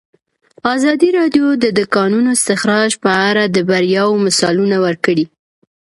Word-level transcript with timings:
ازادي 0.75 1.09
راډیو 1.17 1.45
د 1.63 1.65
د 1.77 1.79
کانونو 1.95 2.29
استخراج 2.37 2.91
په 3.03 3.11
اړه 3.29 3.43
د 3.47 3.57
بریاوو 3.69 4.21
مثالونه 4.25 4.77
ورکړي. 4.85 5.25